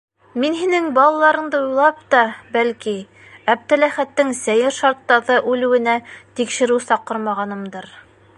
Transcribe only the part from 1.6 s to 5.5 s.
уйлап та, бәлки, Әптеләхәттең сәйер шарттарҙа